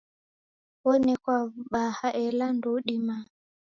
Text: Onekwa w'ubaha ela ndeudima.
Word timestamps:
Onekwa 0.89 1.35
w'ubaha 1.45 2.07
ela 2.23 2.47
ndeudima. 2.55 3.15